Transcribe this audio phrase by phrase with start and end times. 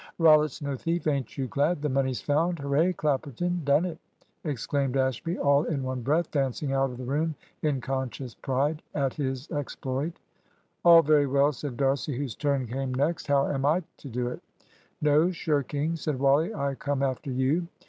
[0.17, 1.83] "Rollitt's no thief; ain't you glad?
[1.83, 2.57] The money's found.
[2.57, 3.63] Hurray, Clapperton!
[3.63, 3.99] done it!"
[4.43, 9.13] exclaimed Ashby, all in one breath, dancing out of the room in conscious pride at
[9.13, 10.13] his exploit.
[10.83, 14.41] "All very well," said D'Arcy, whose turn came next; "how am I to do it?"
[15.03, 17.67] "No shirking," said Wally; "I come after you."